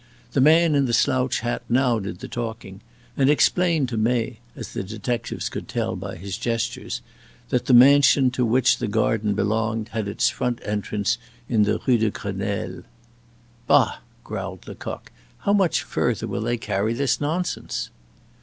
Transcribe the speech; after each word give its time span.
The 0.31 0.41
man 0.41 0.73
in 0.73 0.85
the 0.87 0.95
slouch 0.95 1.41
hat 1.41 1.61
now 1.69 1.99
did 1.99 2.21
the 2.21 2.27
talking, 2.27 2.81
and 3.15 3.29
explained 3.29 3.87
to 3.89 3.97
May 3.97 4.39
as 4.55 4.73
the 4.73 4.81
detectives 4.81 5.47
could 5.47 5.67
tell 5.67 5.95
by 5.95 6.15
his 6.15 6.39
gestures 6.39 7.03
that 7.49 7.67
the 7.67 7.75
mansion 7.75 8.31
to 8.31 8.43
which 8.43 8.77
the 8.79 8.87
garden 8.87 9.35
belonged 9.35 9.89
had 9.89 10.07
its 10.07 10.27
front 10.27 10.59
entrance 10.65 11.19
in 11.47 11.65
the 11.65 11.79
Rue 11.85 11.99
de 11.99 12.09
Grenelle. 12.09 12.81
"Bah!" 13.67 13.97
growled 14.23 14.67
Lecoq, 14.67 15.11
"how 15.41 15.53
much 15.53 15.83
further 15.83 16.25
will 16.25 16.41
they 16.41 16.57
carry 16.57 16.93
this 16.95 17.21
nonsense?" 17.21 17.91